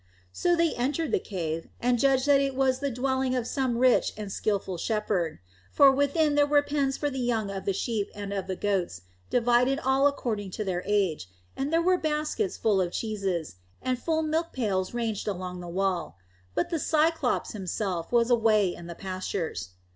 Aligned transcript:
So 0.33 0.55
they 0.55 0.73
entered 0.73 1.11
the 1.11 1.19
cave, 1.19 1.67
and 1.79 1.99
judged 1.99 2.25
that 2.25 2.41
it 2.41 2.55
was 2.55 2.79
the 2.79 2.89
dwelling 2.89 3.35
of 3.35 3.45
some 3.45 3.77
rich 3.77 4.13
and 4.17 4.31
skilful 4.31 4.77
shepherd. 4.79 5.37
For 5.71 5.91
within 5.91 6.33
there 6.33 6.47
were 6.47 6.63
pens 6.63 6.97
for 6.97 7.11
the 7.11 7.19
young 7.19 7.51
of 7.51 7.65
the 7.65 7.71
sheep 7.73 8.09
and 8.15 8.33
of 8.33 8.47
the 8.47 8.55
goats, 8.55 9.01
divided 9.29 9.77
all 9.77 10.07
according 10.07 10.49
to 10.57 10.63
their 10.63 10.81
age, 10.87 11.29
and 11.55 11.71
there 11.71 11.83
were 11.83 11.99
baskets 11.99 12.57
full 12.57 12.81
of 12.81 12.93
cheeses, 12.93 13.57
and 13.79 13.99
full 13.99 14.23
milkpails 14.23 14.91
ranged 14.95 15.27
along 15.27 15.59
the 15.59 15.67
wall. 15.69 16.17
But 16.55 16.71
the 16.71 16.79
Cyclops 16.79 17.51
himself 17.51 18.11
was 18.11 18.31
away 18.31 18.73
in 18.73 18.87
the 18.87 18.95
pastures. 18.95 19.69